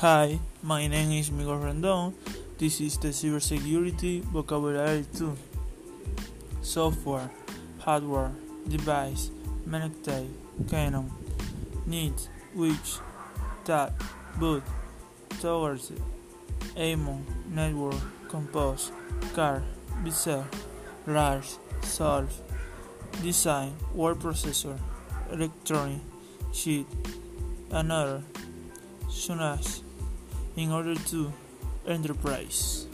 [0.00, 2.14] Hi, my name is Miguel Rendon.
[2.56, 5.36] This is the cybersecurity vocabulary 2.
[6.62, 7.28] Software,
[7.80, 8.30] hardware,
[8.68, 9.32] device,
[9.66, 10.30] Menectate,
[10.70, 11.10] Canon,
[11.84, 12.14] need,
[12.54, 13.00] which,
[13.64, 13.92] that,
[14.38, 14.62] boot,
[15.40, 15.90] towards,
[16.76, 18.92] Amon, network, compose,
[19.34, 19.64] car,
[20.04, 20.44] Bicep,
[21.08, 22.40] large, solve,
[23.20, 24.78] design, word processor,
[25.32, 26.02] electronic,
[26.52, 26.86] sheet,
[27.72, 28.22] another,
[29.08, 29.82] soon as,
[30.58, 31.32] in order to
[31.86, 32.88] enterprise.